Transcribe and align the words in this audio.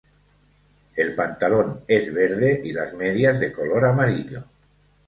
El 0.95 1.13
pantalón 1.13 1.81
es 1.87 2.11
verde 2.11 2.59
y 2.63 2.73
las 2.73 2.95
medias 2.95 3.39
de 3.39 3.51
color 3.53 3.85
amarillo. 3.85 4.45